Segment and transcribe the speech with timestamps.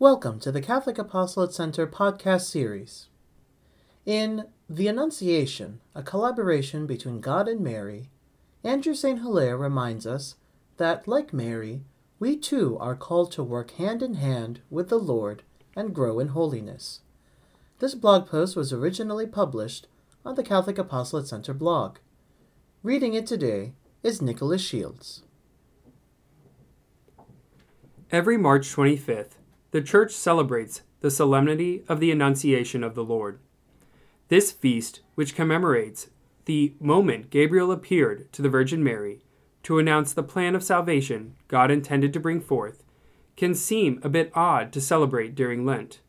[0.00, 3.08] Welcome to the Catholic Apostolate Center podcast series.
[4.06, 8.08] In The Annunciation, a collaboration between God and Mary,
[8.64, 9.18] Andrew St.
[9.18, 10.36] Hilaire reminds us
[10.78, 11.82] that, like Mary,
[12.18, 15.42] we too are called to work hand in hand with the Lord
[15.76, 17.00] and grow in holiness.
[17.78, 19.86] This blog post was originally published
[20.24, 21.98] on the Catholic Apostolate Center blog.
[22.82, 25.24] Reading it today is Nicholas Shields.
[28.10, 29.32] Every March 25th,
[29.70, 33.38] the Church celebrates the solemnity of the Annunciation of the Lord.
[34.28, 36.08] This feast, which commemorates
[36.44, 39.22] the moment Gabriel appeared to the Virgin Mary
[39.62, 42.82] to announce the plan of salvation God intended to bring forth,
[43.36, 46.00] can seem a bit odd to celebrate during Lent.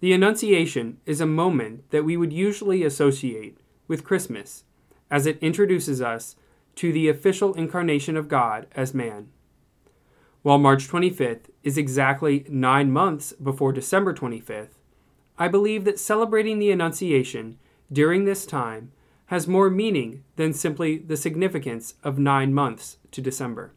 [0.00, 4.64] The Annunciation is a moment that we would usually associate with Christmas,
[5.10, 6.36] as it introduces us
[6.76, 9.28] to the official incarnation of God as man.
[10.44, 14.76] While March 25th is exactly nine months before December 25th,
[15.38, 17.58] I believe that celebrating the Annunciation
[17.90, 18.92] during this time
[19.28, 23.72] has more meaning than simply the significance of nine months to December.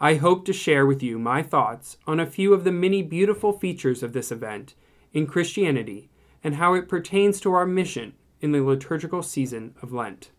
[0.00, 3.52] I hope to share with you my thoughts on a few of the many beautiful
[3.52, 4.76] features of this event
[5.12, 6.10] in Christianity
[6.44, 10.30] and how it pertains to our mission in the liturgical season of Lent.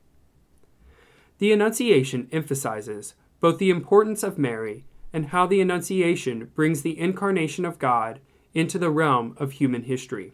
[1.39, 7.65] The Annunciation emphasizes both the importance of Mary and how the Annunciation brings the incarnation
[7.65, 8.19] of God
[8.53, 10.33] into the realm of human history.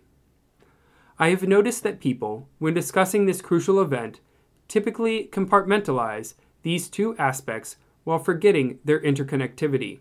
[1.19, 4.19] I have noticed that people, when discussing this crucial event,
[4.67, 9.99] typically compartmentalize these two aspects while forgetting their interconnectivity.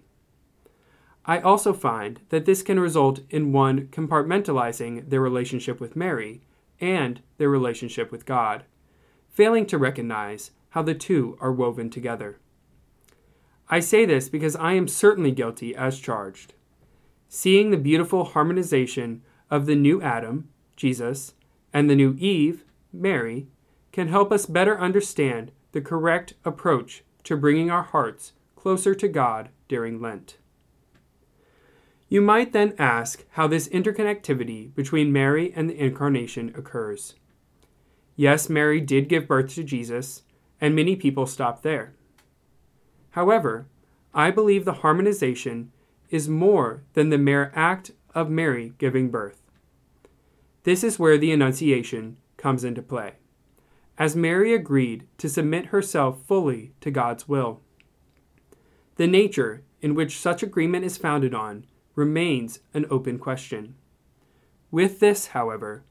[1.24, 6.42] I also find that this can result in one compartmentalizing their relationship with Mary
[6.80, 8.64] and their relationship with God,
[9.30, 12.38] failing to recognize how the two are woven together.
[13.68, 16.54] I say this because I am certainly guilty as charged.
[17.28, 21.34] Seeing the beautiful harmonization of the new Adam, Jesus,
[21.72, 23.48] and the new Eve, Mary,
[23.92, 29.48] can help us better understand the correct approach to bringing our hearts closer to God
[29.68, 30.38] during Lent.
[32.08, 37.14] You might then ask how this interconnectivity between Mary and the Incarnation occurs.
[38.14, 40.22] Yes, Mary did give birth to Jesus,
[40.60, 41.94] and many people stop there.
[43.16, 43.66] However,
[44.12, 45.72] I believe the harmonization
[46.10, 49.40] is more than the mere act of Mary giving birth.
[50.64, 53.14] This is where the Annunciation comes into play,
[53.96, 57.62] as Mary agreed to submit herself fully to God's will.
[58.96, 63.76] The nature in which such agreement is founded on remains an open question.
[64.70, 65.84] With this, however,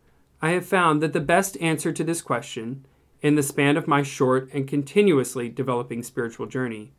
[0.43, 2.85] I have found that the best answer to this question,
[3.23, 6.93] in the span of my short and continuously developing spiritual journey,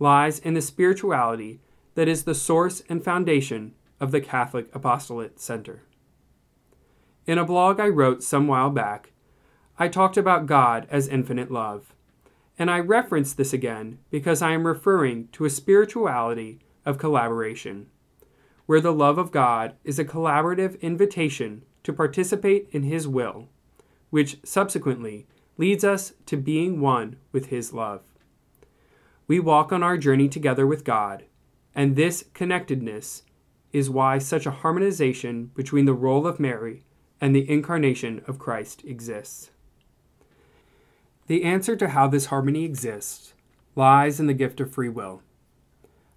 [0.00, 1.60] lies in the spirituality
[1.94, 5.82] that is the source and foundation of the Catholic Apostolate Center.
[7.26, 9.12] In a blog I wrote some while back,
[9.78, 11.94] I talked about God as infinite love,
[12.58, 17.86] and I reference this again because I am referring to a spirituality of collaboration,
[18.66, 23.48] where the love of God is a collaborative invitation to participate in His will,
[24.10, 25.26] which subsequently
[25.58, 28.09] leads us to being one with His love.
[29.30, 31.22] We walk on our journey together with God,
[31.72, 33.22] and this connectedness
[33.72, 36.82] is why such a harmonization between the role of Mary
[37.20, 39.52] and the incarnation of Christ exists.
[41.28, 43.34] The answer to how this harmony exists
[43.76, 45.22] lies in the gift of free will.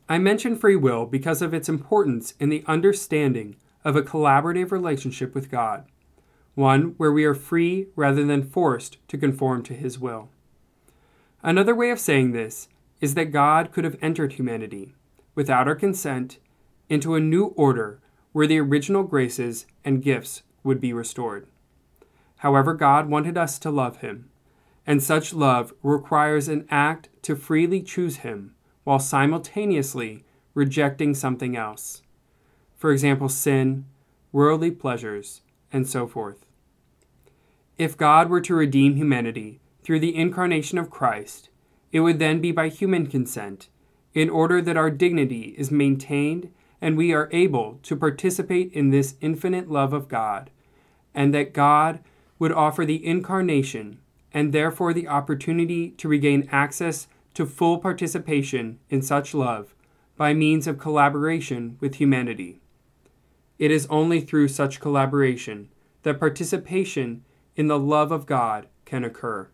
[0.09, 5.35] I mention free will because of its importance in the understanding of a collaborative relationship
[5.35, 5.85] with God,
[6.56, 10.30] one where we are free rather than forced to conform to His will.
[11.44, 12.69] Another way of saying this
[13.04, 14.96] is that God could have entered humanity,
[15.36, 16.40] without our consent,
[16.88, 18.00] into a new order
[18.32, 21.46] where the original graces and gifts would be restored.
[22.38, 24.30] However, God wanted us to love Him,
[24.88, 28.56] and such love requires an act to freely choose Him
[28.86, 30.24] while simultaneously
[30.54, 32.04] rejecting something else.
[32.78, 33.84] For example, sin,
[34.32, 35.42] worldly pleasures,
[35.74, 36.46] and so forth.
[37.78, 41.50] If God were to redeem humanity through the incarnation of Christ,
[41.94, 43.69] it would then be by human consent,
[44.13, 46.51] in order that our dignity is maintained
[46.81, 50.50] and we are able to participate in this infinite love of God,
[51.13, 52.00] and that God
[52.40, 54.00] would offer the incarnation
[54.34, 59.74] and therefore the opportunity to regain access to full participation in such love
[60.18, 62.60] by means of collaboration with humanity.
[63.60, 65.69] It is only through such collaboration
[66.01, 67.24] that participation
[67.56, 69.48] in the love of God can occur.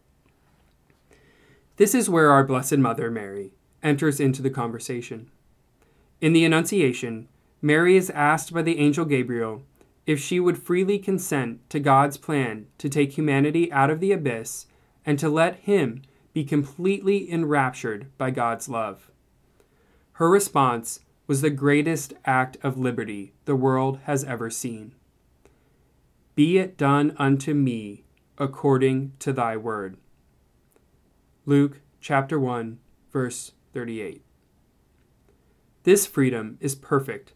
[1.79, 5.31] This is where our Blessed Mother, Mary, enters into the conversation.
[6.19, 7.29] In the Annunciation,
[7.61, 9.63] Mary is asked by the angel Gabriel
[10.05, 14.65] if she would freely consent to God's plan to take humanity out of the abyss
[15.05, 16.01] and to let him
[16.33, 19.09] be completely enraptured by God's love.
[20.15, 24.95] Her response was the greatest act of liberty the world has ever seen.
[26.35, 28.03] Be it done unto me
[28.37, 29.95] according to thy word.
[31.49, 32.77] Luke chapter 1
[33.11, 34.21] verse 38.
[35.81, 37.33] This freedom is perfect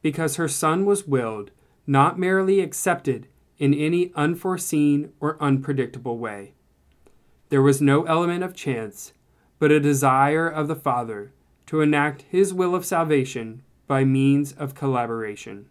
[0.00, 1.52] because her son was willed
[1.86, 3.28] not merely accepted
[3.58, 6.54] in any unforeseen or unpredictable way.
[7.50, 9.12] There was no element of chance,
[9.60, 11.32] but a desire of the Father
[11.66, 15.68] to enact his will of salvation by means of collaboration.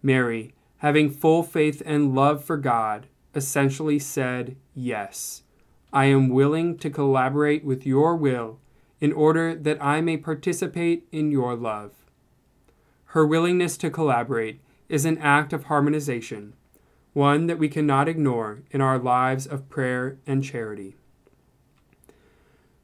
[0.00, 5.42] Mary, having full faith and love for God, essentially said, Yes,
[5.92, 8.58] I am willing to collaborate with your will
[9.00, 11.92] in order that I may participate in your love.
[13.06, 16.54] Her willingness to collaborate is an act of harmonization,
[17.12, 20.96] one that we cannot ignore in our lives of prayer and charity.